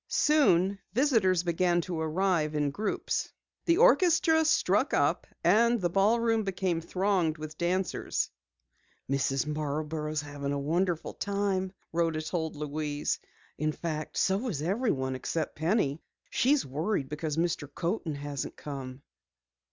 [0.07, 3.31] Soon visitors began to arrive in groups.
[3.65, 8.31] The orchestra struck up and the ballroom became thronged with dancers.
[9.07, 9.45] "Mrs.
[9.45, 13.19] Marborough is having a marvelous time," Rhoda told Louise.
[13.59, 16.01] "In fact, so is everyone except Penny.
[16.31, 17.71] She's worried because Mr.
[17.71, 19.03] Coaten hasn't come."